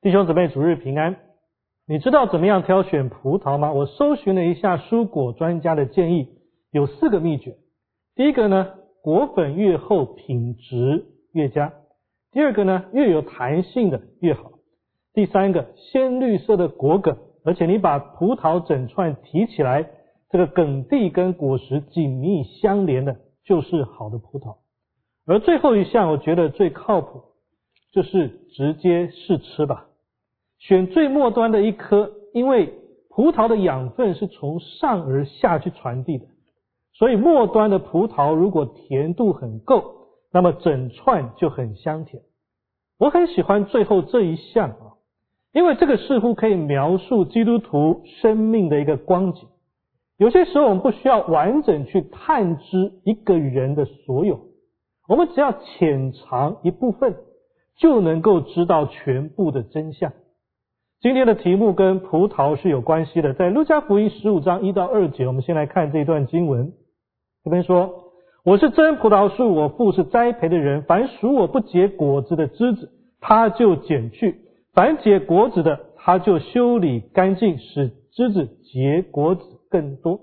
[0.00, 1.16] 弟兄姊妹，主日平安。
[1.84, 3.72] 你知道怎么样挑选葡萄吗？
[3.72, 6.28] 我搜寻了一下蔬果专家的建议，
[6.70, 7.56] 有四个秘诀。
[8.14, 11.72] 第一个呢，果粉越厚，品质越佳；
[12.30, 14.60] 第二个呢，越有弹性的越好；
[15.14, 19.90] 第三个，鲜绿色的果梗，而且你把葡萄整串提起来，
[20.30, 24.58] 这个梗蒂跟果实紧密相连的，就是好的葡萄。
[25.26, 27.24] 而最后一项，我觉得最靠谱，
[27.92, 29.86] 就是直接试吃吧。
[30.58, 32.74] 选最末端的一颗，因为
[33.08, 36.26] 葡萄的养分是从上而下去传递的，
[36.94, 39.94] 所以末端的葡萄如果甜度很够，
[40.32, 42.22] 那么整串就很香甜。
[42.98, 44.98] 我很喜欢最后这一项啊，
[45.52, 49.48] 因为这个似乎可以描述基督徒生命的一个光景。
[50.16, 54.40] 有些时候我们不需要完整去探知一个人的所有，
[55.08, 57.16] 我们只要浅尝一部分，
[57.78, 60.12] 就能够知道全部的真相。
[61.00, 66.72] 今天的题目跟葡萄是有关系的，在路加福音十五章一到二节，我们先来看这段经文。
[67.44, 68.10] 这边说
[68.44, 70.82] ：“我是真葡萄树，我父是栽培的人。
[70.82, 74.32] 凡属我不结果子的枝子，他就剪去；
[74.74, 80.18] 凡结果子的，他就修理干净，使枝子结果子更多。”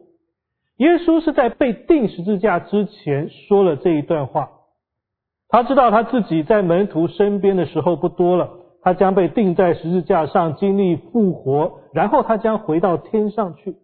[0.75, 4.49] 耶稣是在被钉十字架之前说了这一段话。
[5.49, 8.49] 他知道他自己在门徒身边的时候不多了。
[8.81, 13.77] 他将被钉在十字架上，经历复活，然后他将回到天上去。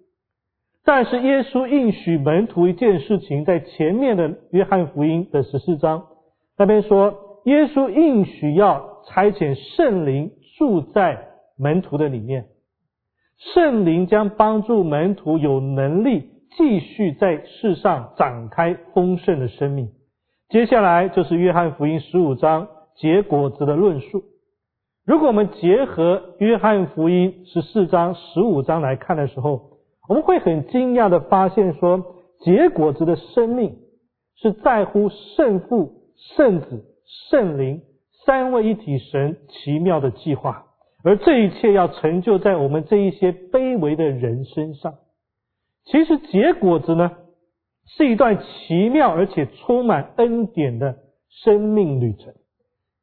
[0.86, 6.04] 但是耶稣应许门徒一件事情，在前面的约翰福音的十四章
[6.56, 12.46] 那边说，耶稣应许要差遣圣灵住在门徒的里面，
[13.56, 19.90] 圣灵将帮助门徒有能力继续在世上展开丰盛的生命。
[20.52, 24.22] 接下来就是约翰福音十五章结果子的论述。
[25.06, 29.80] 如果我们结合约翰福音十四章、十五章来看的时候，
[30.10, 32.04] 我们会很惊讶的发现，说
[32.42, 33.78] 结果子的生命
[34.36, 35.08] 是在乎
[35.38, 35.94] 圣父、
[36.36, 36.84] 圣子、
[37.30, 37.84] 圣灵
[38.26, 40.66] 三位一体神奇妙的计划，
[41.06, 44.96] 而这一切要成就在我们这一些卑微的人身上。
[45.86, 47.10] 其实结果子呢，
[47.98, 50.98] 是一段奇妙而且充满恩典的
[51.44, 52.34] 生命旅程。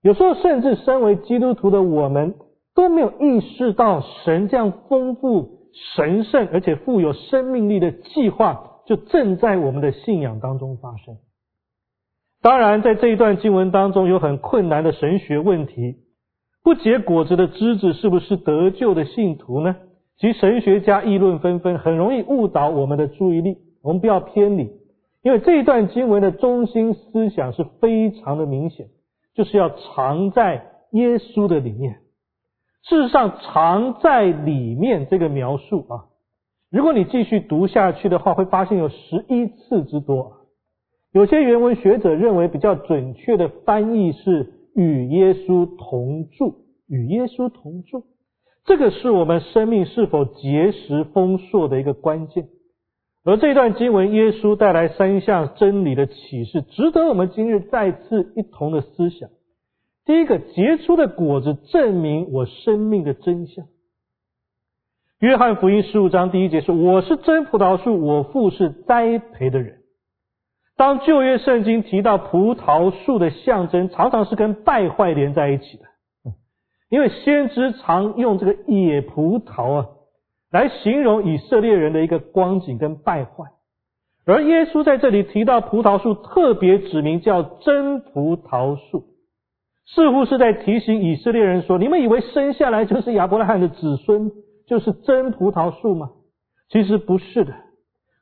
[0.03, 2.35] 有时候，甚至身为基督徒的我们
[2.75, 5.59] 都没有意识到，神这样丰富、
[5.97, 11.17] 神圣而且富有生命力的计划，就正在我们的信仰当中发生。
[12.41, 15.97] 当然，在这一段经文当中，有很困难的神学问题：
[16.63, 19.77] 不结果子的枝子是不是得救的信徒呢？
[20.19, 23.59] 其神学家议论纷纷，很容易误导我们的注意力。
[23.83, 24.71] 我们不要偏离，
[25.29, 28.87] 因为这一段经文的中心思想是非常的明显。
[29.35, 31.99] 就是要藏在耶稣的里面。
[32.83, 36.07] 事实上，藏在里面这个描述啊，
[36.71, 40.49] 如果你继续读下去的话，会发现有十一次之多。
[41.13, 48.07] 有些原文学者认为比较准确的翻译是“与耶稣同住”，与耶稣同住，
[48.65, 52.49] 这个是我们生命是否结实丰硕的一个关键。
[53.29, 59.29] 而这段经文，耶稣带来三项真理的启示，值得我们今日再次一同的思想。
[60.07, 63.67] 第一个，结出的果子证明我生命的真相。
[65.21, 69.81] 约翰福音十五章第一节说：“我是真葡萄树，我父是栽培的人。”
[70.79, 75.85] 当旧约圣经提到葡萄树的象征，常常是跟败坏连在一起的，
[76.89, 79.87] 因为先知常用这个野葡萄啊。
[80.51, 83.45] 来形容以色列人的一个光景跟败坏，
[84.25, 89.05] 而耶稣在这里提到葡萄树，特别指名叫真葡萄树，
[89.87, 94.31] 似乎是在提醒以色列人说：你们以为生下来就是亚伯拉罕的子孙，
[94.67, 96.11] 就是真葡萄树吗？
[96.71, 97.55] 其实不是的，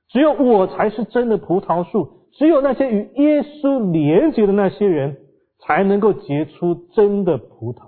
[0.09, 5.17] 只有我才是真的葡萄树，只有那些与耶稣连结的那些人，
[5.61, 7.83] 才能够结出真的葡萄。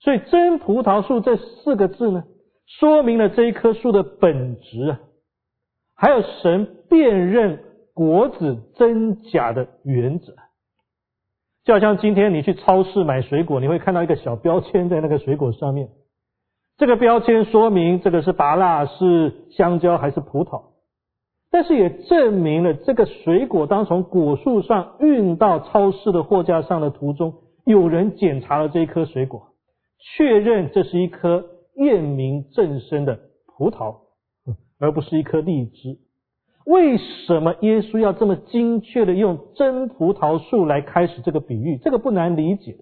[0.00, 2.24] 所以“真葡萄树”这四个字呢？
[2.66, 4.96] 说明了这一棵树的本质，
[5.94, 7.60] 还有神辨认
[7.92, 10.34] 果子真假的原则。
[11.64, 15.88] 就好像今天你去超市买水果，你会看到一个小标签在那个水果上面，
[16.76, 20.62] 这个标签说明这个是芭辣、是香蕉还是葡萄，
[21.50, 27.34] 但是也证明了这个水果当从果树上运到超市的货架上的途中，
[27.64, 29.48] 有人检查了这一颗水果，
[30.16, 31.46] 确认这是一颗。
[31.76, 33.96] 验明正身的葡萄，
[34.78, 35.98] 而不是一颗荔枝。
[36.64, 41.76] 为什么耶稣要这么精确的用真葡萄树来开始这个比喻？
[41.76, 42.76] 这个不难理解。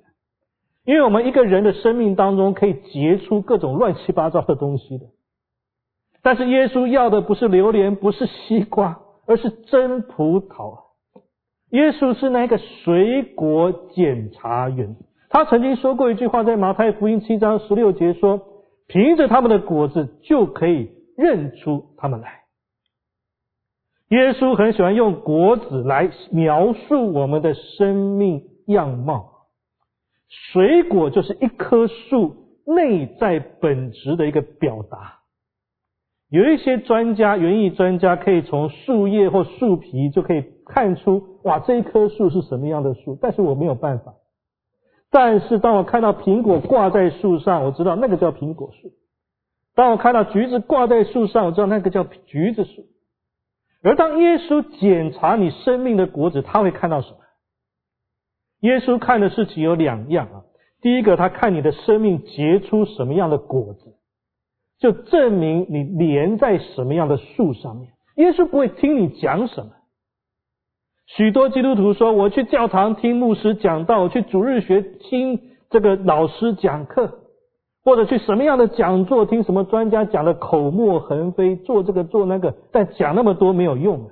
[0.84, 5.06] 因为我们一个人的生命当中可以结出各种乱七八糟的东西的。
[6.22, 10.78] 但是耶稣要的不是榴莲，不是西瓜，而是真葡萄。
[11.70, 14.96] 耶稣是那个水果检查员。
[15.30, 18.40] 他曾经说过一句话，在马太福音七章十六节说
[18.88, 22.40] ：“凭着他们的果子就可以认出他们来。”
[24.10, 29.30] 耶稣很喜欢用果子来描述我们的生命样貌。
[30.28, 32.36] 水果就是一棵树
[32.66, 35.20] 内在本质的一个表达。
[36.28, 43.18] 有一些专家，园艺专家可以从树叶或树皮就可以看出，哇，这一棵树是什么样的树。
[43.20, 44.14] 但是我没有办法。
[45.12, 48.88] 但是当我看到苹果挂在树上，我知道那个叫苹果树；
[49.74, 52.86] 当我看到橘子挂在树上，我知道那个叫橘子树。
[53.82, 57.18] 而当耶稣检查你生命的果子，他会看到什么？
[58.60, 60.42] 耶稣看的事情有两样啊。
[60.80, 63.96] 第一个，他看你的生命结出什么样的果子，
[64.78, 67.92] 就证明你连在什么样的树上面。
[68.16, 69.72] 耶稣不会听你讲什么。
[71.06, 77.18] 许多基督徒说：“我去教堂听牧师讲道，我去主日学听这个老师讲课，
[77.84, 84.08] 或者去什么样的讲座听什么专家讲的口沫横飞，做这个做那个，但讲那么多没有用。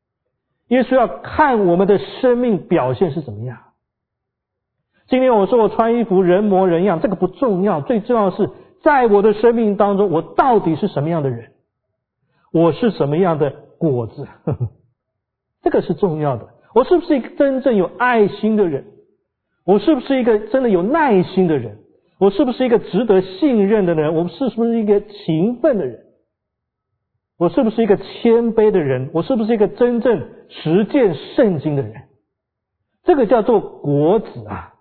[0.68, 3.58] 耶稣要看我们的生命表现是怎么样。
[5.08, 8.50] 今天我说我穿衣服人模人样，这个不重要，最重要的是
[8.82, 11.52] 在我的生命当中，我到底是什么样的人？
[12.52, 14.26] 我是什么样的果子？”
[15.62, 16.48] 这个是重要的。
[16.74, 18.84] 我是不是一个真正有爱心的人？
[19.64, 21.78] 我是不是一个真的有耐心的人？
[22.18, 24.14] 我是不是一个值得信任的人？
[24.14, 26.04] 我是不是一个勤奋的人？
[27.38, 29.10] 我是不是一个谦卑的人？
[29.12, 32.04] 我是不是一个真正实践圣经的人？
[33.04, 34.74] 这个叫做国子啊！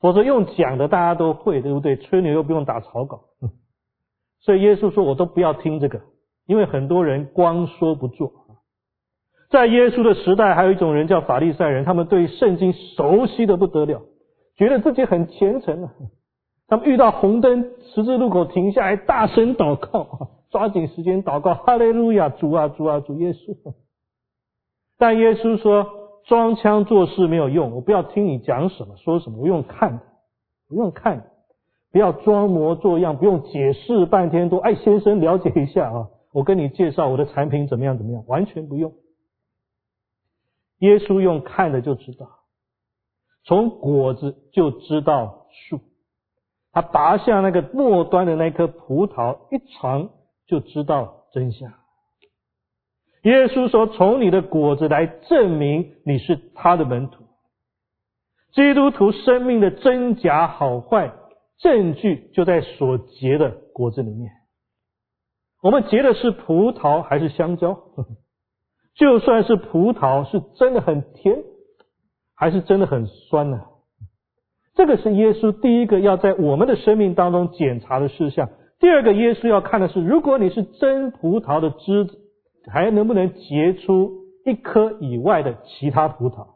[0.00, 1.96] 否则用讲的大家都会，对不对？
[1.96, 3.20] 吹牛又不用打草稿。
[4.40, 6.00] 所以耶稣说：“我都不要听这个，
[6.46, 8.32] 因为很多人光说不做。”
[9.50, 14.00] 在耶稣的时代，还有一种人叫法利赛人，他们对圣经熟悉的不得了，
[14.56, 15.92] 觉得自己很虔诚啊。
[16.68, 23.56] 他们遇到红灯、十字路口停下来，大声祷告，抓紧时间祷告，哈利路亚，主啊，主啊，主耶稣。
[24.98, 25.84] 但耶稣说，
[26.26, 29.98] 装腔作势没有用，我不要听你讲什么、说什么，我用看，
[30.68, 31.24] 不用看，
[31.90, 34.58] 不要装模作样，不用解释半天多。
[34.60, 38.92] 哎，先生，了解一下啊，我跟你介绍我的产品怎么样怎么样，完全不用。
[40.80, 42.28] 耶稣用看的就知道，
[43.44, 45.80] 从果子就知道树。
[46.72, 50.10] 他拔下那个末端的那颗葡萄，一尝
[50.46, 51.72] 就知道真相。
[53.22, 57.24] 耶稣说：“从你的果子来证明你是他的门徒。”
[58.54, 61.12] 基督徒生命的真假好坏
[61.58, 64.30] 证据就在所结的果子里面。
[65.62, 67.78] 我们结的是葡萄还是香蕉？
[69.00, 71.42] 就算是葡萄是真的很甜，
[72.36, 73.62] 还是真的很酸呢？
[74.74, 78.50] 这个是耶稣第一个要在我们的生命当中检查的事项。
[78.78, 82.18] 第二个，耶稣要看的是，如果你是真葡萄的枝子，
[82.70, 84.12] 还能不能结出
[84.44, 86.46] 一颗以外的其他葡萄？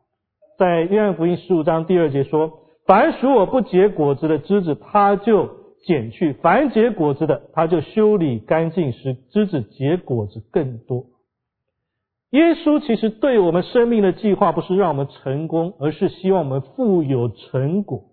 [0.58, 5.48] 在约翰福音十五章第二节说：“凡属我不结果子的枝子，他就
[5.86, 11.06] 剪去；凡结果子的，他就修理干净，使枝子结果子更多。”
[12.34, 18.06] 耶稣其实对我们生命的计划不是让我们成功，而是希望我们富有成果。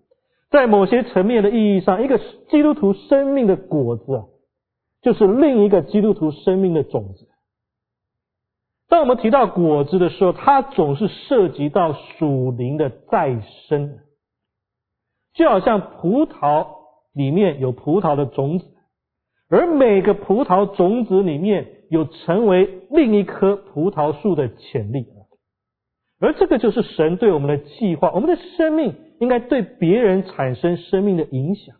[0.51, 4.03] 在某些层面的意义上，一个基督徒生命的果子，
[5.01, 7.29] 就是另一个基督徒生命的种子。
[8.89, 13.97] 当我们提到果子的时候，它总是涉及到属灵的再生，
[15.33, 16.67] 就好像葡萄
[17.11, 18.67] 里面有葡萄的种子，
[19.49, 21.80] 而每个葡萄种子里面。
[21.91, 25.05] 有成为另一棵葡萄树的潜力，
[26.21, 28.09] 而这个就是神对我们的计划。
[28.13, 31.75] 我们的生命应该对别人产生生命的影响，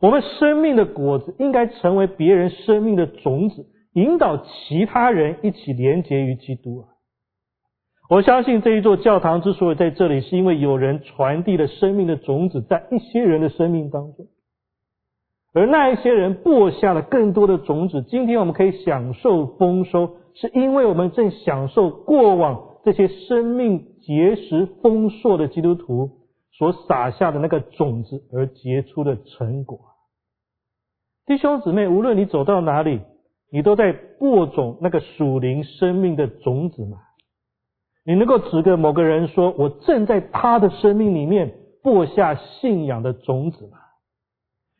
[0.00, 6.88] 我们生命的果子应该成为别人生命的种子，引导其他人一起连结于基督啊！
[8.08, 14.28] 我相信这一座教堂之所以在这里，是因为有人传递了生命的种子在一些人的生命当中。
[15.54, 26.10] 而那一些人播下了更多的种子，今天我们可以享受丰收，是因为我们正享受过往这些生命结实丰硕的基督徒
[26.52, 29.78] 所撒下的那个种子而结出的成果。
[31.26, 33.00] 弟兄姊妹，无论你走到哪里，
[33.50, 36.98] 你都在播种那个属灵生命的种子嘛？
[38.04, 43.78] 你能够指个某个人说：“我正在他的生命里面播下信仰的种子吗。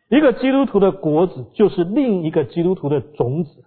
[0.08, 3.64] 一个基督徒的果子，就是另一个基督徒的种子。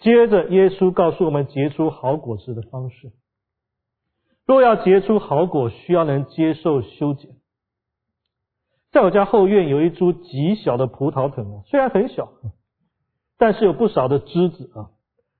[0.00, 3.12] 接着，耶稣告诉我们结出好果子的方式。
[4.44, 7.30] 若要结出好果，需要能接受修剪。
[8.92, 12.28] 在我家后院有一株极小的葡萄藤啊，虽然很小，
[13.38, 14.90] 但是有不少的枝子啊。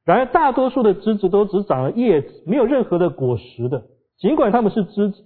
[0.05, 3.87] 然而，大多数的枝子都只长了叶子，没有任何的果实的。
[4.19, 5.25] 尽管它们是枝子，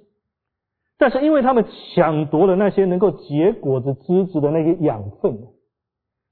[0.98, 1.64] 但是因为他们
[1.94, 5.38] 抢夺了那些能够结果子枝子的那些养分，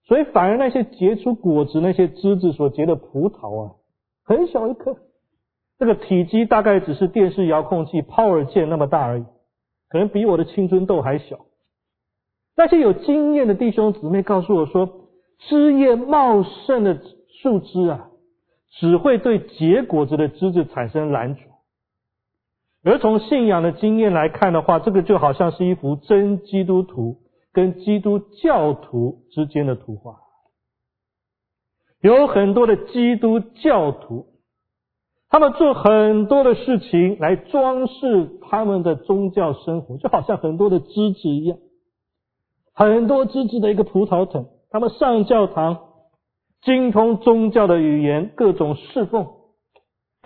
[0.07, 3.73] 所以反而那些结出果子那些枝子所结的葡萄啊，
[4.25, 4.97] 很小一颗，
[5.79, 9.25] 这个体积大概只是电视遥控器 power 键那么大而已，
[9.89, 11.39] 可能比我的青春痘还小。
[12.57, 15.09] 那些有经验的弟兄姊妹告诉我说，
[15.39, 16.99] 枝叶茂盛的
[17.43, 18.09] 树枝啊，
[18.81, 21.41] 只会对结果子的枝子产生拦阻。
[22.87, 27.17] 而从信仰的经验来看的话，这个就好像是一幅真基督徒
[27.53, 30.21] 跟基督教徒之间的图画。
[32.01, 34.27] 有很多的基督教徒，
[35.29, 41.59] 他们做很多的事情来装饰他们的宗教生活，就好像很多的枝子一样，
[42.73, 44.47] 很多枝子的一个葡萄藤。
[44.71, 45.79] 他们上教堂，
[46.63, 49.27] 精通宗教的语言，各种侍奉。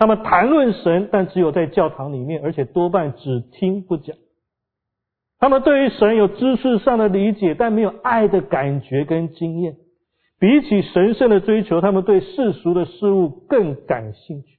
[0.01, 4.17] 他们谈论神，但只有在教堂里面，而且多半只听不讲。
[5.39, 9.75] 他们对于神有知识上的理解，但没有爱的感觉跟经验。
[10.39, 14.57] 比起神圣的追求，他们对世俗的事物更感兴趣。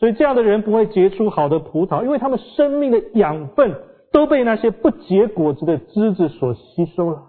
[0.00, 3.76] 所以这样的人不会结出好的葡萄，因为他们生命的养分
[4.12, 7.22] 都被那些不结果子的枝子所吸收了。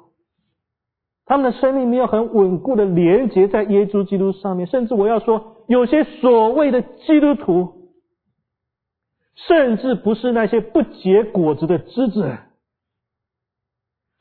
[1.27, 5.56] 他们的生命没有很稳固的连接在耶稣基督上面，甚至我要说。
[5.67, 7.91] 有些所谓的基督徒，
[9.35, 12.37] 甚至不是那些不结果子的枝子，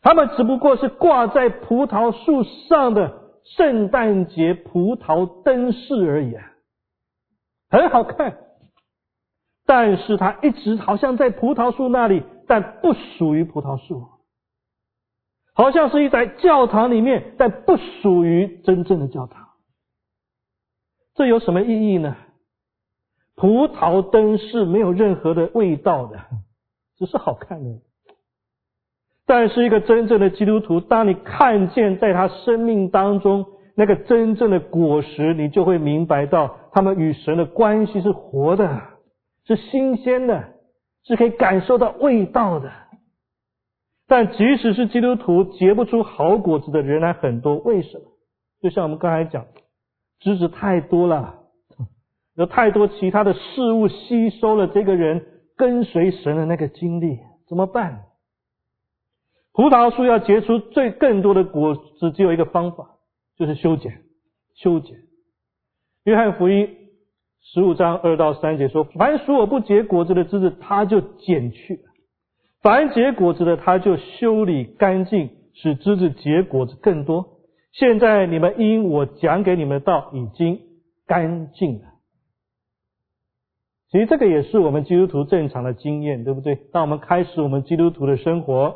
[0.03, 6.37] 他们只不过是挂在葡萄树上的圣诞节葡萄灯饰而已，
[7.71, 8.39] 很好看，
[9.65, 14.05] 但是它一直好像在葡萄树那里，但不属于葡萄树，
[15.55, 19.46] 好像是一在教堂里面，但不属于真正的教堂。
[21.17, 22.17] 这有什么意义呢？
[23.35, 26.19] 葡萄灯是没有任何的味道的，
[26.97, 27.81] 只是好看的。
[29.27, 33.45] 但是一个真正的基督徒，当你看见在他生命当中
[33.75, 38.81] 那个真正的果实，你就会明白到他们与神的关系是活的，
[39.47, 40.45] 是新鲜的，
[41.05, 42.71] 是可以感受到味道的。
[44.07, 48.05] 但即使是基督徒结不出好果子的仍然很多，为什么？
[48.63, 49.47] 就像我们刚才讲。
[50.21, 51.43] 知识太多了，
[52.37, 55.25] 有太多其他的事物吸收了这个人
[55.57, 57.19] 跟随神的那个经历，
[57.49, 58.03] 怎么办？
[59.53, 62.97] 葡萄树要结出最更多的果子，只有一个方法，
[63.39, 64.03] 就是修剪。
[64.55, 64.99] 修剪。
[66.05, 66.69] 约翰福音
[67.43, 71.77] 十五章二到三节说：“凡属我不结果子的枝子，他就剪去；
[72.63, 77.36] 凡结果子的，他就修理干净，使枝子结果子更多。”
[77.79, 80.61] 现在你们因我讲给你们的道已经
[81.07, 81.85] 干净了。
[83.91, 86.57] 其实这个也是我们基督徒正常的经验，对不对？
[86.73, 88.75] 当我们开始我们基督徒的生活，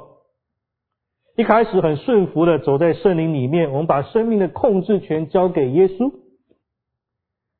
[1.34, 6.12] 一开始很顺服的走在圣灵里面，我们把生命的控制权交给耶稣，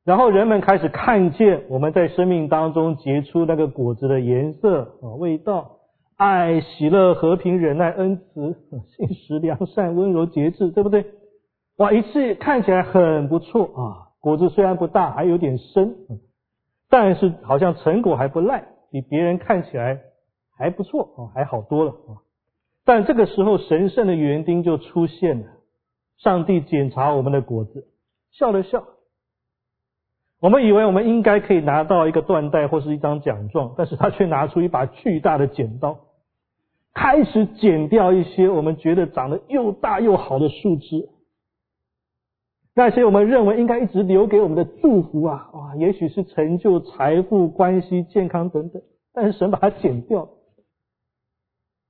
[0.05, 5.79] 然后人们开始看见我们在生命当中结出那个果子的颜色啊、味道、
[6.17, 8.55] 爱、喜乐、和平、忍耐、恩慈、
[8.95, 11.05] 信实、良善、温柔、节制，对不对？
[11.81, 15.95] 哇，一次看起来很不错啊，果子虽然不大，还有点深，
[16.91, 19.99] 但是好像成果还不赖，比别人看起来
[20.55, 22.21] 还不错啊，还好多了啊。
[22.85, 25.47] 但这个时候，神圣的园丁就出现了，
[26.19, 27.87] 上帝检查我们的果子，
[28.31, 28.83] 笑了笑。
[30.39, 35.97] 我们以为我们应该可以拿到一个缎带或是一张奖状，但是他却拿出一把巨大的剪刀，
[36.93, 41.09] 开始剪掉一些我们觉得长得又大又好的树枝。
[42.81, 48.81] 那些我们认为应该一直留给我们的祝福啊，哇，也许是成就、财富、关系、健康等等，
[49.13, 50.29] 但是神把它剪掉。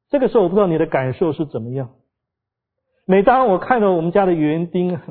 [0.10, 1.92] 这个时候我不知道你的感受是怎么样。
[3.06, 5.02] 每当我看到我们家的园丁啊，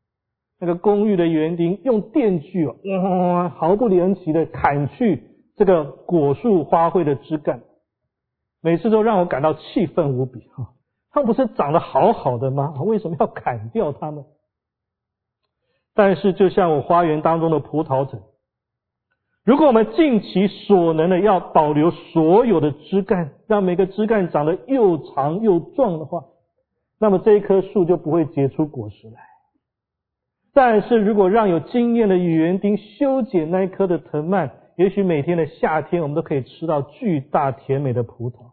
[0.58, 5.24] 那个公寓的园丁用电锯哇，毫不怜惜的砍去
[5.56, 7.60] 这个果树花卉的枝干，
[8.62, 10.70] 每次都让我感到气愤无比哈。
[11.10, 12.80] 它不是长得好好的吗？
[12.80, 14.24] 为什么要砍掉它们？
[15.98, 18.20] 但是，就像我花园当中的葡萄藤，
[19.44, 26.22] 如果我们尽其所能的要保留所有的枝干，让每个枝干长得又长又壮的话，
[27.00, 29.18] 那么这一棵树就不会结出果实来。
[30.54, 38.52] 但是如果让有经验的园丁修剪那一棵的藤蔓，也许每天的夏天我们都可以吃到巨大甜美的葡萄。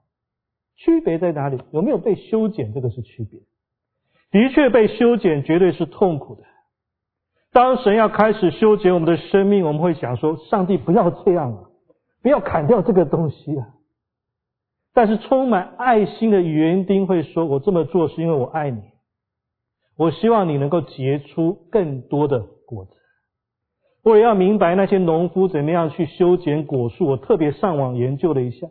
[0.78, 1.62] 区别在哪里？
[1.72, 2.74] 有没有被修剪？
[2.74, 3.40] 这个是区别。
[4.32, 6.42] 的确，被修剪绝对是痛苦的。
[7.56, 11.70] 当神要开始修剪我们的生命，我们会想说：“上帝，不要这样了，
[12.22, 13.66] 不要砍掉这个东西啊！”
[14.94, 18.82] 但是充满爱心的园丁会说：“我这么做是因为我爱你，
[19.98, 22.92] 我希望你能够结出更多的果子。”
[24.04, 27.08] 我也要明白那些农夫怎么样去修剪果树。
[27.08, 28.68] 我特别上网研究了一下，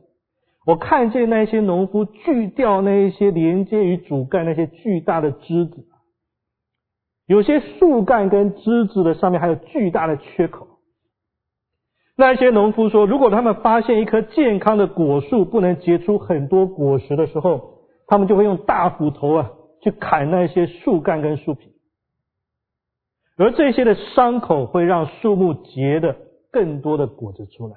[0.66, 5.86] 我看见那些农夫锯掉那一些连接于主干那些巨大的枝子。
[7.26, 10.68] 有些树干跟枝子的上面还有巨大的缺口。
[12.16, 19.50] 那些农夫说，如果他们发现一棵健康的果树不能结出很多果实的时候，他们就会用大斧头啊
[19.82, 21.72] 去砍那些树干跟树皮。
[23.36, 26.16] 而这些的伤口会让树木结的
[26.52, 27.74] 更多的果子出来。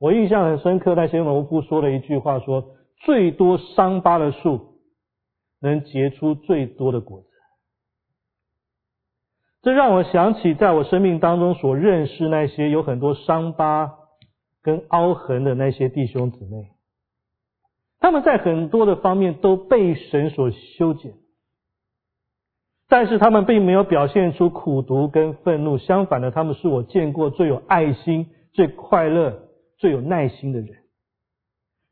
[0.00, 2.74] 我印象很深刻，那些农夫说了一句话：说
[3.04, 4.80] 最多伤疤的树
[5.60, 7.29] 能结出最多的果子。
[9.62, 13.92] 这让我想起，在我生命当中所认识那些有很多伤疤
[14.62, 16.70] 跟凹痕的那些弟兄姊妹，
[17.98, 21.12] 他们在很多的方面都被神所修剪，
[22.88, 29.42] 但是他们并没有表现出苦毒跟愤怒，相反的，他们是我见过最有爱心、最快乐、
[29.76, 30.78] 最有耐心的人，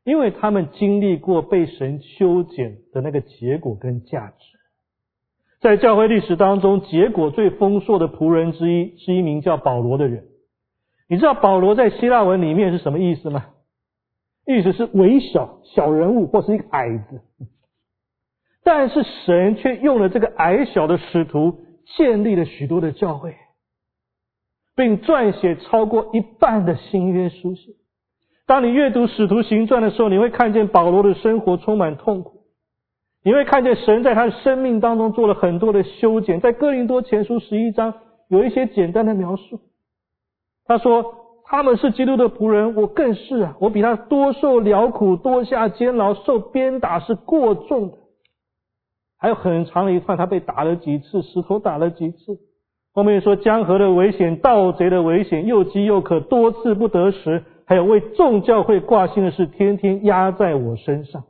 [0.03, 4.58] 因为他们经历过被神修剪的那个结果跟价值。
[5.61, 10.23] 在教会历史当中，结果最丰硕的仆人之一是一名叫保罗的人。
[11.09, 13.47] 你知道保罗在希腊文里面是什么意思吗？
[14.45, 17.21] 意思是微小、小人物或是一个矮子。
[18.63, 21.59] 但是神却用了这个矮小的使徒，
[21.97, 23.35] 建立了许多的教会，
[24.75, 27.75] 并撰写超过一半的新约书信。
[28.45, 32.38] 当你阅读使徒行传的时候，你会看见保罗的生活充满痛苦。
[33.29, 37.93] 你会看见神在他的生命当中做了很多的修剪，在哥林多前书十一章
[38.27, 39.59] 有一些简单的描述。
[40.65, 41.13] 他说
[41.45, 47.97] 他们是基督的仆人，我更是啊，我比他多受劳苦，多下监牢，受鞭打是过重的。
[49.19, 52.39] 还有很长的一段，他被打了几次，石头打了几次。
[52.95, 57.43] 后面说江河的危险，盗贼的危险，又饥又渴，多次不得食。
[57.67, 61.25] 还有为众教会挂心的事，天天压在我身上。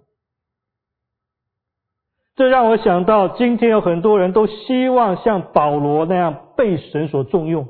[2.40, 7.68] 这让我想到，今天有很多人都希望像保罗那样被神所重用，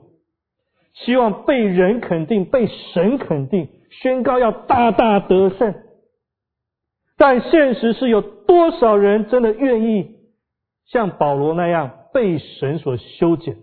[0.93, 5.73] 希望被人肯定、被神肯定，宣告要大大得胜。
[7.17, 10.19] 但现实是有多少人真的愿意
[10.85, 13.57] 像保罗那样被神所修剪？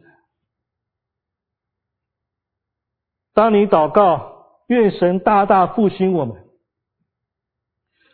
[3.32, 6.45] 当你祷告，愿神大大复兴我们。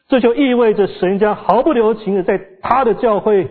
[0.09, 3.51] 这就意味着神将毫不留情的在他的教会，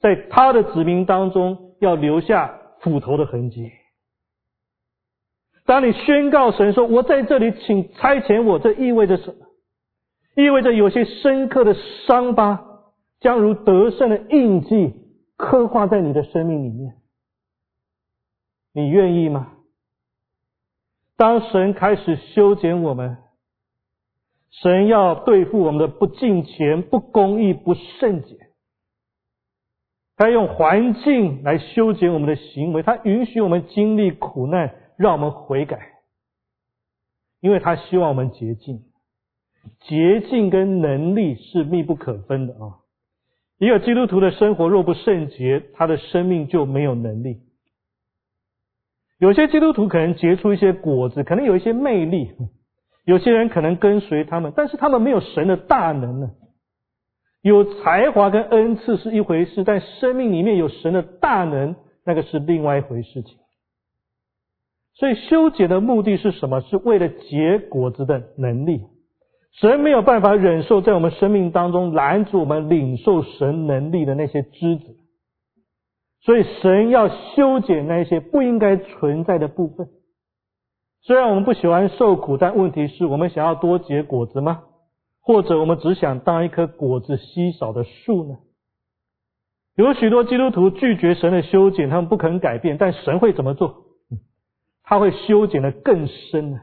[0.00, 3.70] 在他的子民当中要留下斧头的痕迹。
[5.66, 9.46] 当你宣告神说：“我在这里，请差遣我。”这意味着什么？
[10.34, 11.74] 意味着有些深刻的
[12.06, 12.64] 伤疤
[13.20, 14.94] 将如得胜的印记
[15.36, 16.94] 刻画在你的生命里面。
[18.72, 19.52] 你愿意吗？
[21.18, 23.18] 当神开始修剪我们。
[24.50, 28.36] 神要对付我们的不敬虔、不公义、不圣洁，
[30.16, 35.78] 他用环境来修剪我们的行为，他允许我们经历苦难，让我们悔改，
[37.40, 38.84] 因为他希望我们洁净。
[39.80, 42.80] 洁净跟能力是密不可分的啊！
[43.58, 47.42] 一个基督徒的生活若不圣洁，他的生命就没有能力。
[49.18, 52.32] 有些基督徒可能结出一些果子，可能有一些魅力。
[53.08, 56.30] 有些人可能跟随他们，但是他们没有神的大能呢。
[57.40, 63.38] 有才华跟恩赐是一回事，但生命里面有神的大能，那个是另外一回事情。
[64.94, 66.60] 所以修剪的目的是什么？
[66.60, 68.82] 是为了结果子的能力。
[69.52, 74.84] 神没有办法忍受在我们生命当中拦阻我们领受神能力的那些枝子，
[76.20, 79.88] 所以神要修剪那些不应该存在的部分。
[81.08, 84.64] 虽然我们不喜欢受苦，但问题是我们想要多结果子吗？
[85.22, 88.36] 或者我们只想当一棵果子稀少的树呢？
[89.74, 93.86] 有许多基督徒拒绝神的修剪，他们不肯改变，但神会怎么做？
[94.82, 96.60] 他会修剪的更深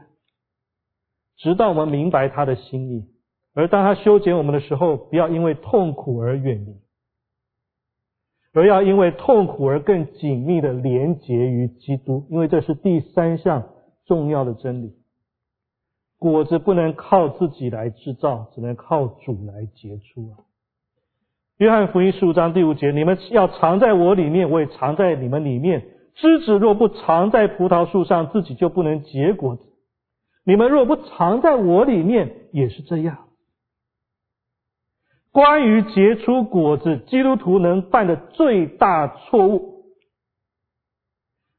[1.38, 3.04] 直到我们明白他的心意。
[3.52, 6.76] 而当他修剪我们的时候，不要因为痛苦而远离，
[8.52, 13.70] 而要因为痛苦而更紧密的连结于基督，因为这是第三项
[14.06, 14.94] 重要的真理。
[16.18, 20.40] 果子不能靠自己来制造，只能靠主来结出啊。
[21.58, 25.88] 约翰福音十五章第五节：你们要藏在我里面，我也藏在你们里面。
[26.14, 29.62] 枝子若不藏在葡萄树上，自己就不能结果子。
[30.44, 33.26] 你们若不藏在我里面，也是这样。
[35.32, 39.75] 关于结出果子，基督徒能犯的最大错误，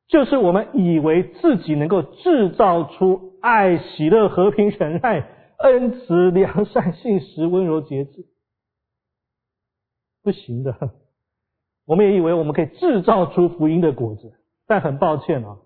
[0.07, 5.27] 就是我们以为自己能够制造出爱、喜乐、和平、忍耐、
[5.59, 8.25] 恩慈、良善、信实、温柔、节制，
[10.23, 10.75] 不行的。
[11.85, 14.33] 我们也以为我们可以制造出福音的果子。
[14.69, 15.59] 但很抱歉啊，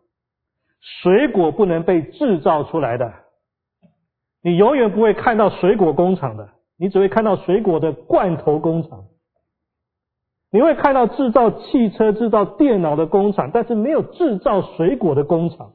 [1.02, 3.12] 水果不能被制造出来的，
[4.44, 9.06] 你永远不会看到水果工厂的，你只会看到水果的罐头工厂。
[10.52, 15.72] 你会看到制造汽车、制造电脑的工厂，但是没有制造水果的工厂。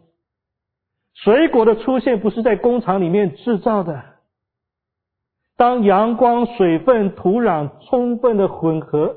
[1.14, 4.04] 水果的出现不是在工厂里面制造的，
[5.56, 9.16] 当阳光、水分、土壤充分的混合。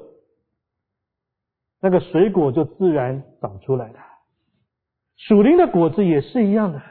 [1.81, 3.99] 那个水果就自然长出来了。
[5.17, 6.81] 属灵的果子也是一样的。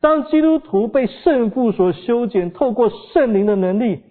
[0.00, 4.02] 当基督徒被圣父所修剪，透过圣灵的能力，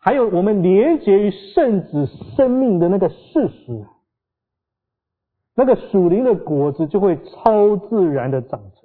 [0.00, 3.84] 还有我们连接于圣子生命的那个事实，
[5.54, 8.80] 那个属灵的果子就会超自然的长成。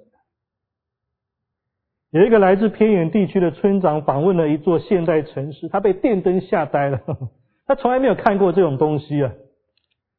[2.10, 7.00] 有一个来自偏远地区的村长访问了一座现代城市，他被电灯吓呆了，
[7.66, 9.32] 他从来没有看过这种东西啊。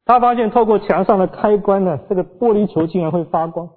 [0.04, 3.70] 他发现透过墙上的开关呢，这个玻璃球竟然会发光，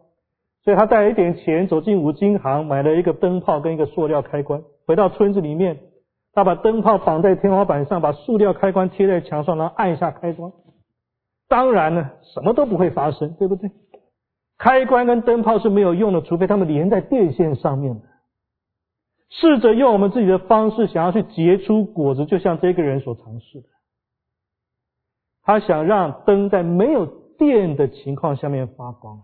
[0.64, 4.62] 所以他带了一点钱走进五金行，买了一个灯泡跟一个塑料开关。
[4.86, 5.80] 回到村子里面，
[6.34, 10.52] 他把灯泡绑在天花板上，把塑料开关贴在墙上，然后按一下开关。
[11.48, 13.70] 当然呢，什么都不会发生，对不对？
[14.58, 18.02] 开关跟灯泡是没有用的，除非它们连在电线上面。
[19.30, 23.68] 试着用我们自己的方式，想要去结出果子，就像这个人所尝试的。
[25.44, 29.22] 他想让灯在没有电的情况下面发光，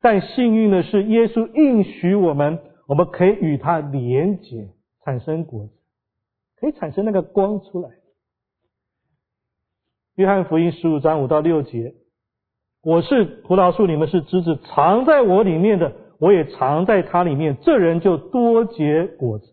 [0.00, 4.68] 但幸运的是，耶稣应许我们，我们可以与他连结，
[5.04, 5.72] 产生果子，
[6.60, 7.88] 可以产生那个光出来。
[10.16, 11.94] 约翰福音十五章五到六节
[12.84, 17.56] ：“我是葡萄树，你们是枝子，藏在我里面的，我也藏在它里面。
[17.62, 19.46] 这人就多结果子，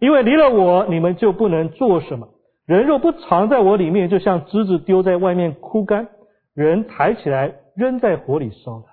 [0.00, 2.28] 因为离了我，你们就不能做什么。”
[2.66, 6.06] 人若不藏在我里面，就像枝子丢在外面枯干；
[6.54, 8.84] 人抬起来扔在火里烧。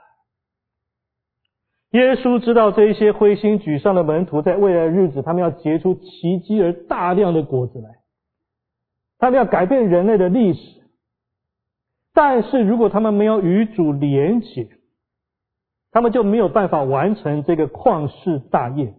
[1.92, 8.00] 耶稣知道这一些灰心沮丧的门徒，在未来日子，他们要结出奇迹而大量的果子来，
[9.18, 10.60] 他们要改变人类的历史。
[12.14, 14.68] 但是如果他们没有与主连结，
[15.92, 18.94] 他们就没有办法完成这个旷世大业，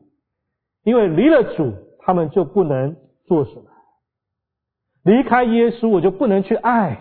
[0.82, 2.96] 因为离了主，他们就不能
[3.26, 3.64] 做什么。
[5.04, 6.96] 离开耶稣，我就不能去爱；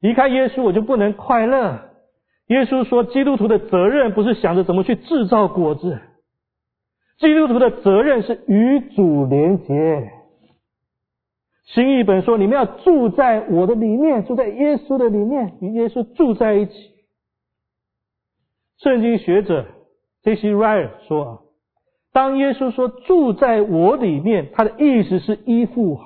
[0.00, 1.93] 离开耶稣，我就不能快乐。
[2.48, 5.98] 耶稣说，基督徒的责任不是想着怎么去制造果子，
[7.18, 10.10] 基督徒的责任是与主连结。
[11.66, 16.72] 新译本说，你们要住在我的里面，住在耶稣的里面，与耶稣住在一起。
[18.78, 19.64] 圣经学者
[20.24, 20.52] J.C.
[20.52, 21.38] Ryle 说啊，
[22.12, 25.98] 当耶稣说住在我里面，他的意思是依附。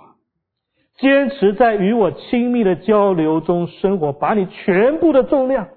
[0.99, 5.69] 坚持在与我亲密的交流中生活，把你全部的重量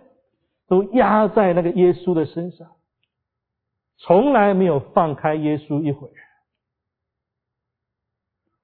[0.71, 2.69] 都压在那个耶稣的身上，
[3.97, 6.10] 从来没有放开耶稣一会。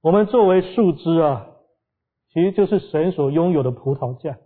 [0.02, 1.48] 我们作为树枝啊，
[2.32, 4.38] 其实就是神所拥有的葡萄架。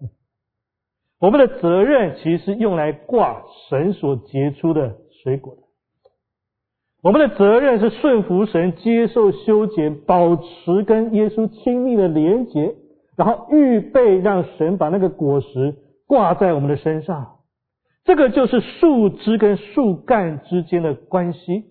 [1.19, 5.61] 我们的责任其实是用来挂神所结出的水果的。
[7.03, 12.73] 我们的责任是顺服神，接受修剪，保持跟耶稣亲密的连结，
[13.15, 15.75] 然后预备让神把那个果实
[16.07, 17.37] 挂在我们的身上。
[18.03, 21.65] 这个就是树枝跟树干之间的关系。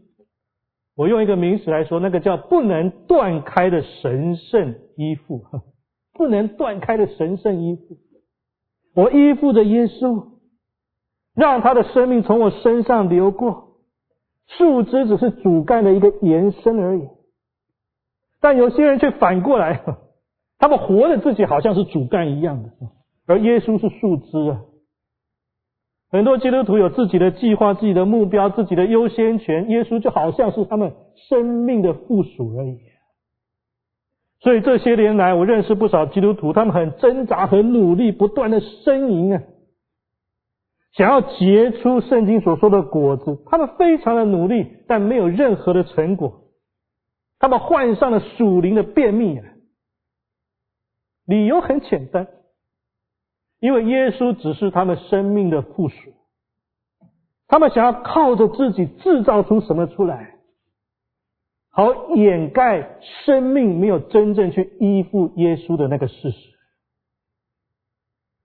[0.97, 5.45] 我用一个名词来说，那个叫不能断开的神圣依附，
[6.15, 7.97] 不能断开的神圣依附。
[8.95, 10.29] 我依附着耶稣，
[11.35, 13.69] 让他的生命从我身上流过。
[14.59, 17.09] 树枝只是主干的一个延伸而已，
[18.41, 19.81] 但有些人却反过来，
[20.59, 22.71] 他们活的自己好像是主干一样的，
[23.27, 24.61] 而耶稣是树枝啊。
[26.11, 30.93] 很多基督徒有自己的计划、自己的目标、自己的优先权，耶稣就好像是他们
[31.29, 32.81] 生命的附属而已。
[34.41, 39.43] 所以这些年来，我认识不少基督徒，他们很挣扎、很努力，不断的呻吟啊，
[40.95, 43.45] 想要结出圣经所说的果子。
[43.47, 46.45] 他们非常的努力，但没有任何的成果。
[47.39, 49.45] 他们患上了属灵的便秘啊，
[51.27, 52.27] 理由很简单。
[53.61, 56.13] 因为耶稣只是他们生命的附属，
[57.47, 60.37] 他们想要靠着自己制造出什么出来，
[61.71, 66.39] 好掩盖生命没有真正去依附耶稣的那个事实。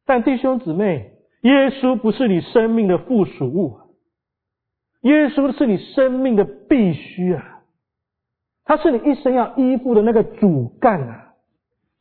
[0.05, 3.77] 但弟兄姊妹，耶稣不是你生命的附属物，
[5.01, 7.61] 耶稣是你生命的必须啊，
[8.65, 11.33] 他是你一生要依附的那个主干啊。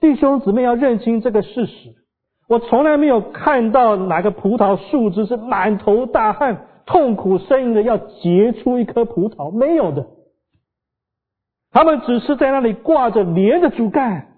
[0.01, 1.95] 弟兄姊妹要认清这个事实。
[2.47, 10.07] 我从来没有看到哪个葡萄树枝是满头大汗、痛苦呻吟的要结出一颗葡萄，没有的。
[11.71, 14.29] 他们只是在那里挂着连着主干，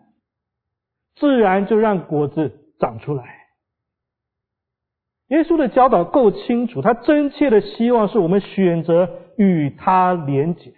[1.16, 3.24] 自然就让果子长出来。
[5.28, 10.72] 耶稣的教导够清楚，他真切的希望是我们选择与他连结。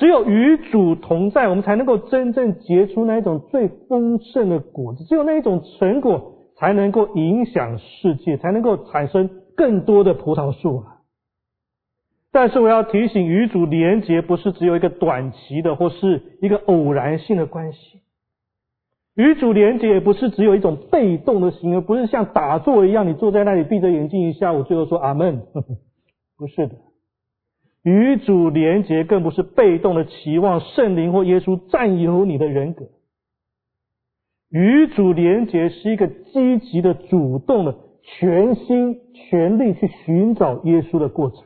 [0.00, 5.04] 只有与主同在，我们才能够真正结出那一种最丰盛的果子。
[5.04, 11.02] 只有那一种成果，才能够影响世界，才能够产生更多的葡萄树啊！
[12.32, 18.00] 但是我要提醒，与主连结不是只有一个短期的，或是一个偶然性的关系。
[19.16, 25.42] 与主连结也不是只有一种被动的行为，不是像打坐一样，你坐在那里闭着眼睛一下午，最后说阿门，
[26.38, 26.74] 不是的。
[27.82, 32.84] 与主连结，更不是被动的期望圣灵或耶稣占有你的人格。
[34.50, 41.44] 与主连结是一个积极的、主动的、全心全力去寻找耶稣的过程。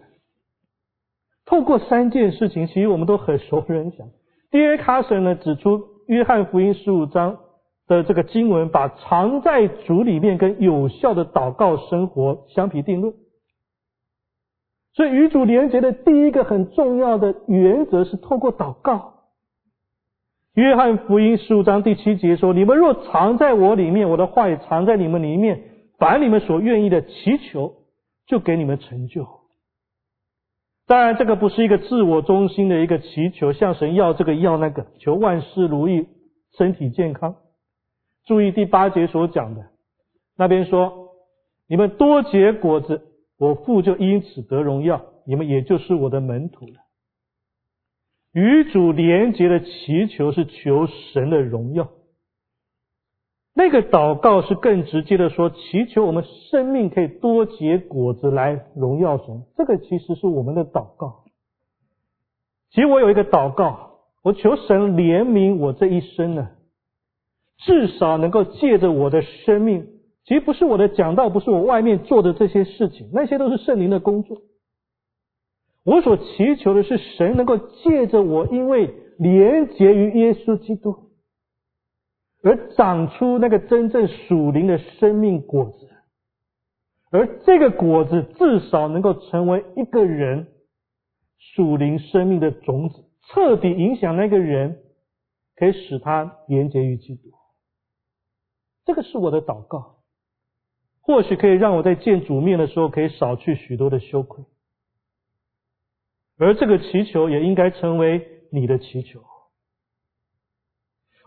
[1.46, 4.08] 透过三件事情，其实我们都很熟人想。
[4.50, 4.78] D.A.
[4.78, 7.38] 卡森呢指出，约翰福音十五章
[7.86, 13.12] 的这个经文，把藏在主里面跟有效的祷告生活相提并论。
[14.94, 19.14] 所以与主连结的第一个很重要的原则是透过祷告。
[20.54, 25.62] 约翰福音十五章第七节说：“你们若藏在我里面，我的话也藏在你们里面，
[25.98, 27.74] 凡你们所愿意的祈求，
[28.28, 29.26] 就给你们成就。”
[30.86, 36.06] 当然，这个不是一个自我中心的一个祈求，向神要这个要那个，求万事如意、
[36.56, 37.34] 身体健康。
[38.26, 39.62] 注意第八节所讲的，
[40.36, 41.08] 那边说
[41.68, 43.10] ：“你们多结果子。”
[43.44, 46.80] 我父就因此得荣耀，你们也就是我的门徒了。
[48.32, 51.90] 与主连结的祈求是求神的荣耀，
[53.54, 59.44] 那个祷告是更直接的说，祈求我们生命可以多结果子来荣耀神。
[59.56, 61.24] 这个其实是我们的祷告。
[62.70, 66.48] 其实我有一个祷告，我求神怜悯我这一生呢，
[67.58, 69.93] 至少能够借着我的生命。
[70.24, 74.40] 其实不是我的讲道，不是我外面做的这些事情，那些都是圣灵的工作。
[75.84, 81.10] 我所祈求的是神能够借着我，因为连结于耶稣基督，
[82.42, 85.90] 而长出那个真正属灵的生命果子，
[87.10, 90.48] 而这个果子至少能够成为一个人
[91.38, 94.78] 属灵生命的种子，彻底影响那个人，
[95.54, 97.28] 可以使他连结于基督。
[98.86, 99.93] 这个是我的祷告。
[101.06, 104.42] 或许可以让我在见主面的时候，可以少去许多的羞愧，
[106.38, 109.22] 而这个祈求也应该成为你的祈求。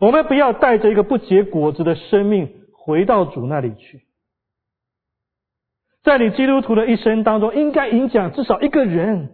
[0.01, 4.01] 我们不要带着一个不结果子的生命回到主那里去。
[6.01, 9.31] 在你基督徒的一生当中，应该影响至少一个人，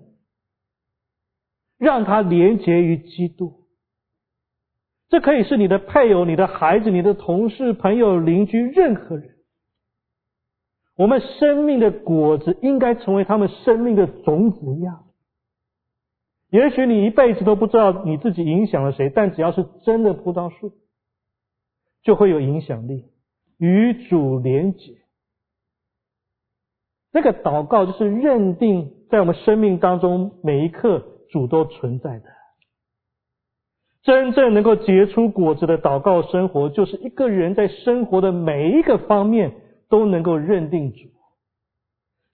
[1.78, 3.64] 让他连结于基督。
[5.08, 9.33] 这可以是你的配偶、你的孩子、你的同事、朋友、邻居，任何人。
[10.96, 15.06] 我们生命的果子应该成为他们生命的种子一样。
[16.50, 20.74] 也许你一辈子都不知道你自己影响了谁，但只要是真的葡萄树，
[22.04, 23.06] 就会有影响力。
[23.58, 24.98] 与主连结，
[27.12, 32.26] 那个祷告就是认定在我们生命当中每一刻主都存在的。
[34.04, 39.54] 真正能够结出果子的祷告生活，就是一个人在生活的每一个方面。
[39.94, 40.98] 都能够认定主，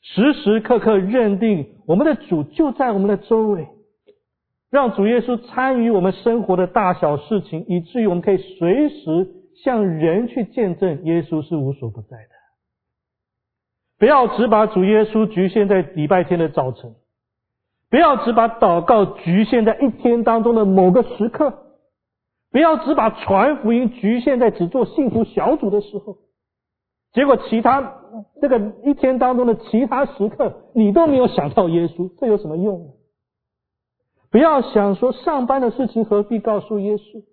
[0.01, 3.67] 时时刻刻认定我们的主就在我们的周围，
[4.71, 9.27] 让主耶稣参与我们生活的大小事情，以至于我们可以随时
[9.61, 12.29] 向人去见证耶稣是无所不在的。
[13.97, 16.95] 不要只把主耶稣局限在礼拜天的早晨，
[17.89, 21.75] 不要只把祷告局限在一天当中的某个时刻，
[22.53, 26.15] 不要只把传福音局限在只做幸福小组的时候，
[27.13, 27.95] 结果其他
[28.39, 32.93] 这个一天当中的其他时刻，你都没有想到耶稣，这有什么用？
[34.31, 37.23] 不要想说上班的事情何必告诉耶稣，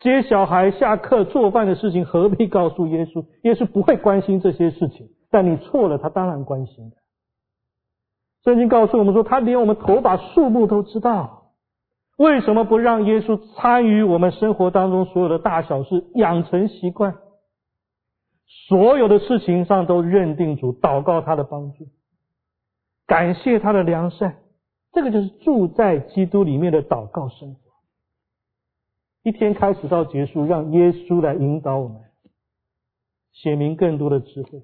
[0.00, 3.24] 接小孩、下课、做饭的事情何必告诉耶稣？
[3.42, 5.08] 耶稣不会关心这些事情。
[5.30, 6.96] 但你错了，他当然关心的。
[8.44, 11.52] 圣经告诉我们说，他连我们头发数目都知道。
[12.16, 17.16] 为什么不让耶稣参与我们生活当中所有的大小事，养成习惯？
[18.46, 21.88] 所有的事情上都认定主，祷告他的帮助，
[23.06, 24.38] 感谢他的良善。
[24.92, 27.60] 这个就是住在基督里面的祷告生活。
[29.22, 32.00] 一天开始到结束，让耶稣来引导我们，
[33.32, 34.62] 写明更多的智慧。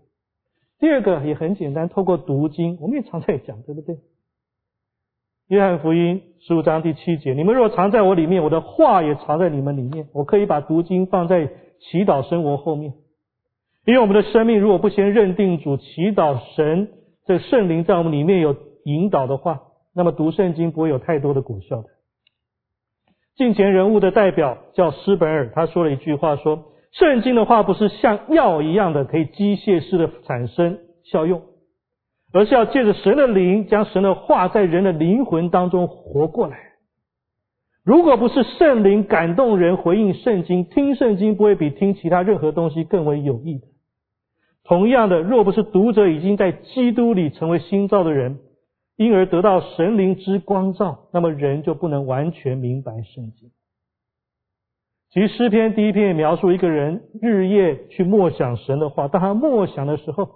[0.78, 3.98] 第二个也很简单，透过读经，我们也常在讲，对不对？
[5.48, 10.08] 约翰福音十五章第七节：你们若藏在我里面，我的话也藏在你们里面。
[10.12, 11.46] 我可以把读经放在
[11.80, 12.94] 祈祷生活后面，
[13.84, 16.88] 因为我们的生命如果不先认定主、祈祷神
[17.26, 19.60] 这圣灵在我们里面有引导的话，
[19.94, 21.88] 那么读圣经不会有太多的果效的。
[23.36, 26.68] 近前人物的代表叫斯本尔，他说了一句话说。
[26.92, 31.40] 圣经的话不是像药一样的可以机械式的产生效用，
[32.34, 36.58] 而是要借着神的灵，将神的话在人的灵魂当中活过来。
[37.82, 43.66] 如果不是圣灵感动人回应圣经，听圣经不会比听其他任何东西更为有益的。
[44.64, 48.38] 同样的，若不是读者已经在基督里成为新造的人，
[48.96, 53.50] 因而得到神灵之光照，那么人就不能完全明白圣经。
[55.10, 60.28] 其实诗篇第一篇也描述一个人日夜去默想神的话，当他默想的时候，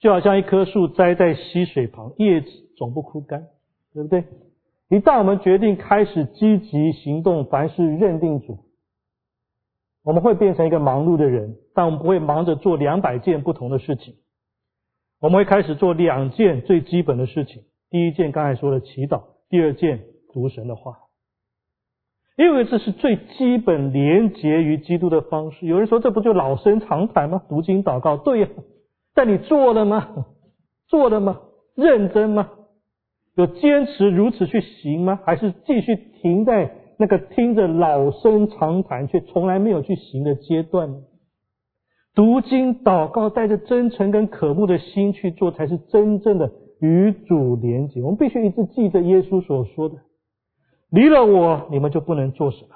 [0.00, 3.46] 就好像一棵树栽在溪水旁，叶子总不枯干，
[3.94, 4.24] 对不对？
[4.90, 8.58] 一旦我们决定开始积极行动，凡事认定主，
[10.04, 14.14] 我们会变成一个忙碌的人，但我们不会忙着做两百件不同的事情。
[15.20, 20.98] 我们会开始做两件最基本的事情：第一件刚才说的祈祷，第二件读神的话。
[22.36, 25.66] 因为这是最基本连结于基督的方式。
[25.66, 27.42] 有人说这不就老生常谈吗？
[27.48, 28.48] 读经祷告，对呀。
[29.14, 30.26] 但你做了吗？
[30.88, 31.40] 做了吗？
[31.76, 32.50] 认真吗？
[33.36, 35.20] 有坚持如此去行吗？
[35.24, 40.98] 还是继续停在那个听着老生常谈却从来没有去行的阶段呢？
[42.14, 48.02] 读经祷告，带着真诚跟渴慕的心去做，才是真正的与主连结。
[48.02, 49.96] 我们必须一直记着耶稣所说的。
[50.90, 52.68] 离了我，你们就不能做什么。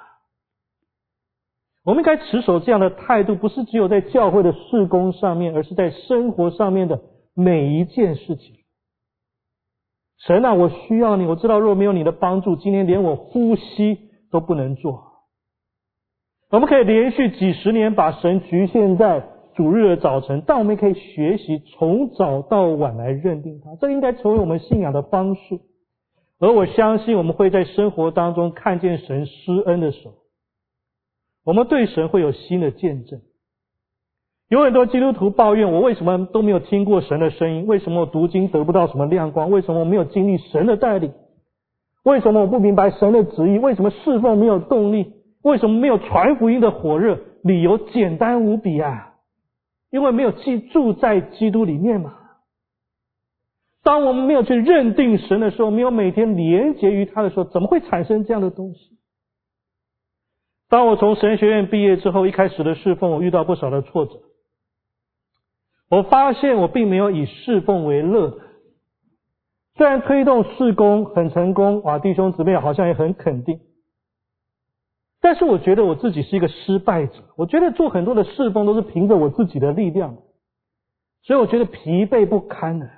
[1.85, 7.01] 我们应该持守这样的态度，不是只有在教会的事工上面，而是在生活上面的
[7.33, 8.57] 每一件事情。
[10.17, 11.25] 神啊，我需要你。
[11.25, 15.03] 我知道若没有你的帮助，今天连我呼吸都不能做。
[16.51, 19.23] 我们可以连续几十年把神局限在
[19.55, 23.75] 主日的早晨，但我们也可以学习从早到晚来认定他。
[23.75, 25.59] 这应该成为我们信仰的方式。
[26.39, 30.13] 而我相信，我们会在生活当中看见神施恩的时候，
[31.43, 33.19] 我们对神会有新的见证。
[34.47, 37.67] 有很多基督徒抱怨我为什么都没有听过神的声音？
[37.67, 39.51] 为什么我读经得不到什么亮光？
[39.51, 41.13] 为什么我没有经历神的带领？
[42.09, 43.59] 为什么我不明白神的旨意？
[43.59, 45.13] 为什么侍奉没有动力？
[45.43, 47.19] 为什么没有传福音的火热？
[47.43, 49.13] 理由简单无比啊！
[49.91, 52.15] 因为没有记住在基督里面嘛。
[53.83, 58.97] 当我们没有去认定神的时候，没有每天连接于他的时候，怎么会产生这样的东西？
[60.67, 64.13] 当我从神学院毕业之后，一开始的侍奉，我遇到不少的挫折。
[65.89, 68.39] 我发现我并没有以侍奉为乐。
[69.79, 73.61] 虽然推动事工很成功，哇，弟兄姊妹好像也很肯定，
[75.21, 77.13] 但是我觉得我自己是一个失败者。
[77.37, 80.17] 我觉得做很多的侍工都是凭着我自己的力量，
[81.21, 82.89] 所以我觉得疲惫不堪的。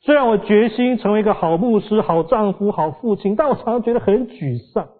[0.00, 4.90] 虽然我决心成为一个好牧师、好丈夫、好父亲，但我常常觉得很沮丧，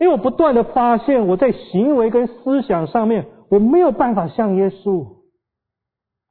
[0.00, 5.06] 因为我不断的发现我在行为跟思想上面我没有办法像耶稣，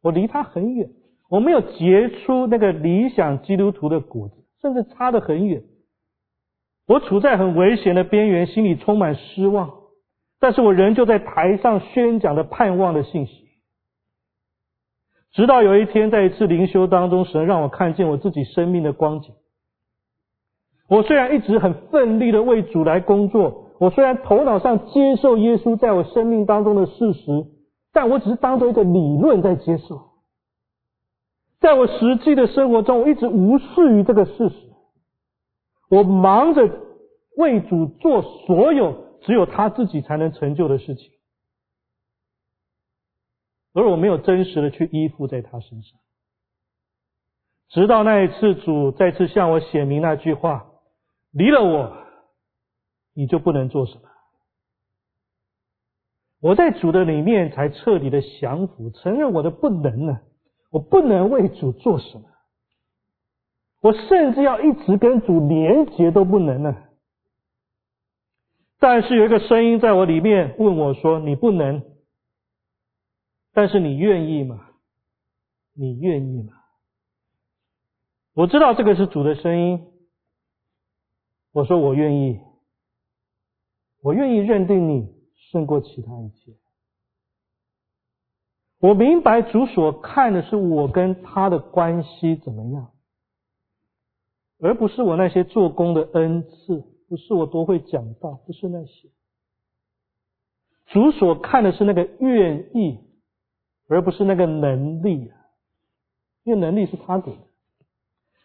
[0.01, 0.89] 我离他很远，
[1.29, 5.63] 我没有结出那个理想基督徒的果子，甚至差得很远。
[6.87, 9.71] 我处在很危险的边缘，心里充满失望，
[10.39, 13.47] 但是我仍旧在台上宣讲着盼望的信息。
[15.31, 19.35] 直到有一天，在一次灵修当中，神让我看见我自己生命的光景。
[20.87, 27.45] 我虽然一直很奋力的为主来工作，我虽然头脑上接受耶稣在我生命当中的事实，
[27.93, 30.08] 但我只是当做一个理论在接受。
[31.59, 34.55] 在我实际的生活中，我一直无视于这个事实，
[35.89, 36.69] 我忙着
[37.35, 41.11] 为主做所有只有他自己才能成就的事情，
[43.73, 45.99] 而我没有真实的去依附在他身上。
[47.67, 50.71] 直到那一次，主再次向我显明那句话
[51.31, 51.93] ：“离了我，
[53.13, 54.01] 你就不能做什么。”
[56.41, 60.21] 我在主的里面才彻底的降服，承认我的不能呢，
[60.69, 62.29] 我不能为主做什么，
[63.81, 66.75] 我甚至要一直跟主连结都不能呢。
[68.79, 71.83] 但是有一个声音在我里面问我说：“你不能，
[73.51, 74.69] 但是你愿意吗？
[75.73, 76.53] 你愿意吗？”
[78.35, 79.85] 我知道这个是主的声音。
[81.51, 82.39] 我说我愿意，
[84.01, 85.19] 我愿意认定你。
[85.51, 86.51] 胜过其他一切。
[88.79, 92.91] 我明白主所看的是我跟他的关系怎么样，
[94.61, 99.09] 而不是我那些做工的恩赐，不是我多会讲道，不是那些。
[100.87, 102.99] 主所看的是那个愿意，
[103.89, 105.31] 而不是那个能力，
[106.43, 107.41] 因为能力是他给的。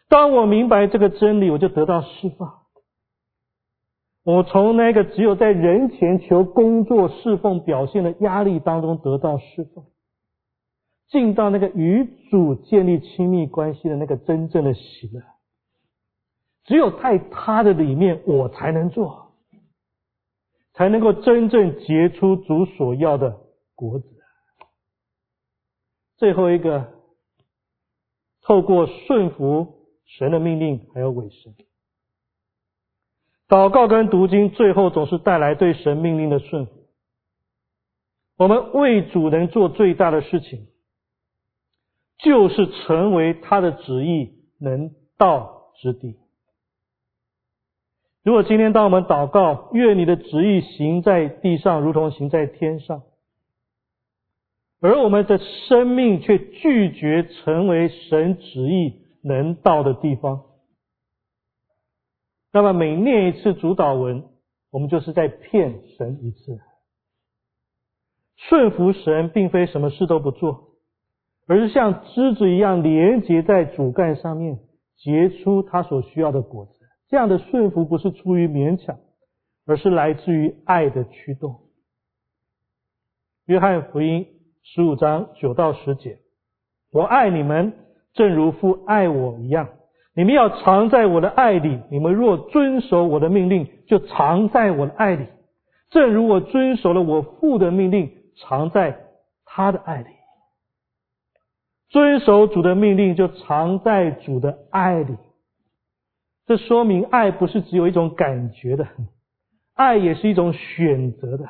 [0.09, 2.59] 当我明白这个真理，我就得到释放。
[4.23, 9.85] 我从那个只有在人前求工作侍奉表现的压力当中得到释放，
[11.07, 15.21] 进到那个与主建立亲密关系的那个真正的喜乐。
[16.63, 19.33] 只有在他的里面，我才能做，
[20.73, 23.37] 才能够真正结出主所要的
[23.75, 24.05] 果子。
[26.17, 26.91] 最后一个，
[28.41, 31.53] 透过顺服神的命令，还有委身。
[33.47, 36.71] 祷告跟读经，最后总是带来对神命令的顺服。
[38.37, 40.67] 我们为主能做最大的事情，
[42.19, 46.15] 就是成为他的旨意能到之地。
[48.23, 53.03] 如果今天当我们祷告，愿你的旨意行在地上，如同行在天上，
[54.81, 60.43] 而我们的生命却拒绝成为神旨意能到的地方。
[62.51, 64.23] 那么每念一次主导文，
[64.71, 66.59] 我们就是在骗神一次。
[68.37, 70.74] 顺服神，并非什么事都不做，
[71.47, 74.59] 而是像枝子一样连接在主干上面，
[74.97, 76.71] 结出他所需要的果子。
[77.07, 78.97] 这样的顺服不是出于勉强，
[79.67, 81.59] 而是来自于爱的驱动。
[83.45, 84.25] 约翰福音
[84.63, 86.17] 十五章九到十节：
[86.91, 87.73] 我爱你们，
[88.13, 89.69] 正如父爱我一样。
[90.15, 95.27] 你们要藏在我的爱里，你们若遵守我的命令，就藏在我的爱里，
[95.91, 98.97] 正如我遵守了我父的命令，藏在
[99.45, 100.14] 他的爱里。
[101.95, 105.15] 遵守主的命令，就藏在主的爱里。
[106.45, 108.85] 这说明爱不是只有一种感觉的，
[109.75, 111.47] 爱也是一种选择的。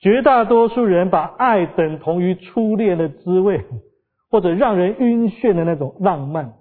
[0.00, 3.62] 绝大多数人把爱等同于初恋的滋味，
[4.30, 6.54] 或者让人晕眩的那种浪漫。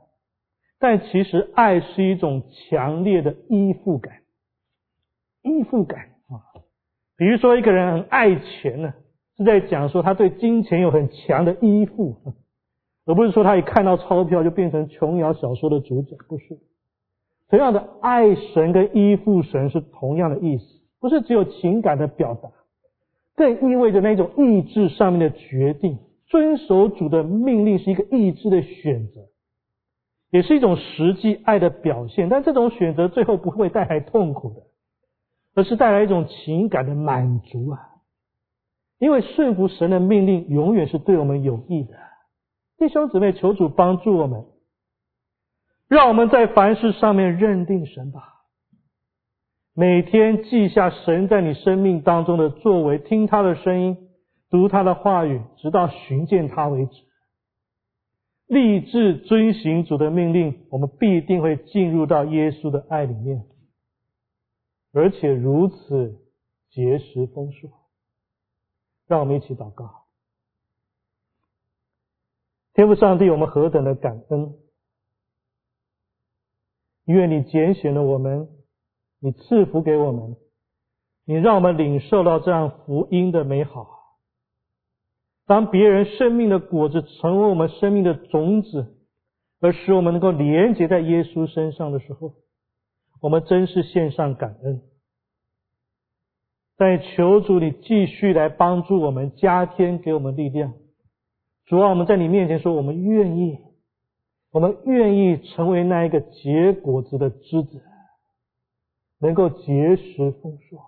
[0.78, 4.14] 但其实爱是一种强烈的依附感，
[5.41, 6.43] 依附感啊，
[7.16, 8.93] 比如说一个人很爱钱呢，
[9.38, 12.18] 是在讲说他对金钱有很强的依附，
[13.06, 16.60] 而不是说他一看到钞票就变成琼瑶小说的主角，不是。
[17.49, 20.64] 同样的，爱神跟依附神是同样的意思，
[20.99, 22.49] 不是只有情感的表达，
[23.36, 25.97] 更意味着那种意志上面的决定。
[26.28, 29.22] 遵守主的命令是一个意志的选择。
[30.30, 34.62] 也是一种实际爱的表现，但这种选择最后不会带来痛苦的，
[35.56, 37.80] 而是带来一种情感的满足啊！
[38.97, 41.95] 因为顺服神的命令永远是对我们有益的。
[42.82, 44.43] 弟兄姊妹，求主帮助我们，
[45.88, 48.41] 让我们在凡事上面认定神吧。
[49.75, 54.09] 每天记下神在你生命当中的作为，听他的声音，
[54.49, 56.91] 读他的话语，直到寻见他为止。
[58.47, 63.45] 立志遵行主的命令，我们必定会进入到耶稣的爱里面，
[64.91, 66.19] 而且如此
[66.71, 67.69] 结实丰硕。
[69.05, 70.01] 让我们一起祷告，
[72.74, 74.53] 天父上帝，我们何等的感恩！
[77.05, 78.47] 愿你拣选了我们，
[79.19, 80.38] 你赐福给我们，
[81.26, 83.99] 你让我们领受到这样福音的美好。
[85.47, 88.95] 当别人生命的果子成为我们生命的种子，
[89.59, 92.36] 而使我们能够连接在耶稣身上的时候，
[93.19, 94.82] 我们真是献上感恩。
[96.78, 100.74] 但求主你继续来帮助我们，加添给我们力量，
[101.72, 103.57] 主啊，我们在你面前说，我们愿意，
[104.51, 107.82] 我们愿意成为那一个结果子的枝子，
[109.22, 110.82] 能够结实丰硕。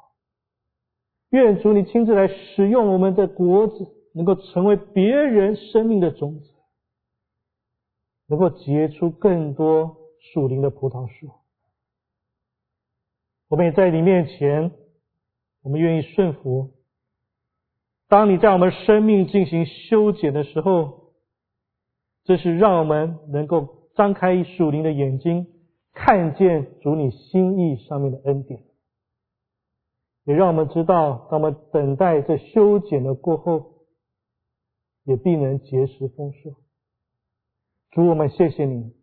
[1.29, 6.51] 愿主你亲自来使用我们的果子，能够成为别人生命的种子，
[8.27, 9.95] 能够结出更多
[10.33, 11.31] 属灵的葡萄树。
[13.47, 14.73] 我们也在你面前，
[15.61, 16.73] 我们愿意顺服。
[18.13, 21.13] 当你在我们生命进行修剪的时候，
[22.25, 25.47] 这是让我们能够张开属灵的眼睛，
[25.93, 28.61] 看见主你心意上面的恩典。
[30.25, 33.87] 也让我们知道，当我们等待这修剪的过后，
[35.05, 36.51] 也必能结实丰硕。
[37.89, 38.93] 主，我们谢谢你，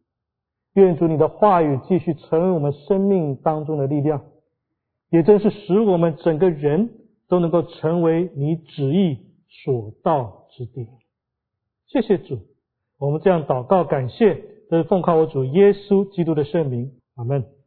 [0.74, 4.22] 愿主你的话语继续成为我们生命当中的力量，
[5.10, 6.99] 也正是使我们整个人
[7.30, 9.16] 都能够成为你旨意
[9.48, 10.86] 所到之地。
[11.86, 12.40] 谢谢主，
[12.98, 14.34] 我们这样祷告感谢，
[14.68, 17.59] 都是奉靠我主耶稣基督的圣名，阿门。